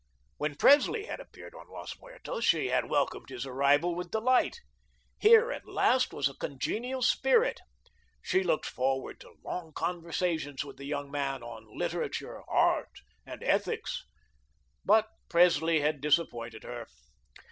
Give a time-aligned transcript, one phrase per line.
[0.37, 4.59] When Presley had appeared on Los Muertos, she had welcomed his arrival with delight.
[5.19, 7.59] Here at last was a congenial spirit.
[8.19, 14.03] She looked forward to long conversations with the young man on literature, art, and ethics.
[14.83, 16.87] But Presley had disappointed her.